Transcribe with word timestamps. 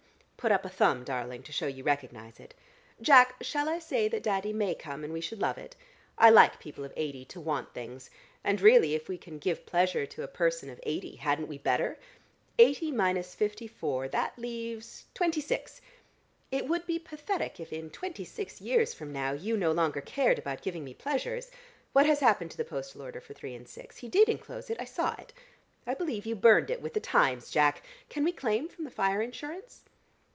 Put 0.41 0.51
up 0.51 0.65
a 0.65 0.69
thumb, 0.69 1.03
darling, 1.03 1.43
to 1.43 1.51
show 1.51 1.67
you 1.67 1.83
recognise 1.83 2.39
it. 2.39 2.55
Jack, 2.99 3.35
shall 3.43 3.69
I 3.69 3.77
say 3.77 4.07
that 4.07 4.23
Daddy 4.23 4.51
may 4.51 4.73
come, 4.73 5.03
and 5.03 5.13
we 5.13 5.21
should 5.21 5.39
love 5.39 5.59
it? 5.59 5.75
I 6.17 6.31
like 6.31 6.59
people 6.59 6.83
of 6.83 6.91
eighty 6.95 7.23
to 7.25 7.39
want 7.39 7.75
things. 7.75 8.09
And 8.43 8.59
really 8.59 8.95
if 8.95 9.07
we 9.07 9.19
can 9.19 9.37
give 9.37 9.67
pleasure 9.67 10.07
to 10.07 10.23
a 10.23 10.27
person 10.27 10.71
of 10.71 10.79
eighty 10.81 11.17
hadn't 11.17 11.45
we 11.47 11.59
better? 11.59 11.99
Eighty 12.57 12.91
minus 12.91 13.35
fifty 13.35 13.67
four: 13.67 14.07
that 14.07 14.33
leaves 14.35 15.05
twenty 15.13 15.41
six. 15.41 15.79
It 16.49 16.65
would 16.67 16.87
be 16.87 16.97
pathetic 16.97 17.59
if 17.59 17.71
in 17.71 17.91
twenty 17.91 18.25
six 18.25 18.59
years 18.59 18.95
from 18.95 19.13
now 19.13 19.33
you 19.33 19.55
no 19.55 19.71
longer 19.71 20.01
cared 20.01 20.39
about 20.39 20.63
giving 20.63 20.83
me 20.83 20.95
pleasures. 20.95 21.51
What 21.93 22.07
has 22.07 22.19
happened 22.19 22.49
to 22.49 22.57
the 22.57 22.65
postal 22.65 23.03
order 23.03 23.21
for 23.21 23.35
three 23.35 23.53
and 23.53 23.67
six? 23.69 23.97
He 23.97 24.09
did 24.09 24.27
enclose 24.27 24.71
it, 24.71 24.77
I 24.81 24.85
saw 24.85 25.13
it. 25.19 25.33
I 25.85 25.93
believe 25.93 26.25
you've 26.25 26.41
burned 26.41 26.71
it 26.71 26.81
with 26.81 26.95
the 26.95 26.99
Times, 26.99 27.51
Jack. 27.51 27.83
Can 28.09 28.23
we 28.23 28.31
claim 28.31 28.67
from 28.67 28.85
the 28.85 28.89
fire 28.89 29.21
insurance?" 29.21 29.83